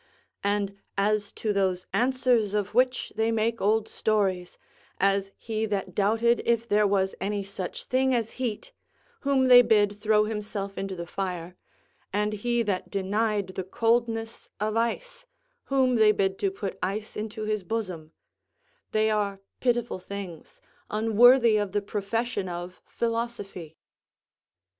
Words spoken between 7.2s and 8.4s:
any such thing as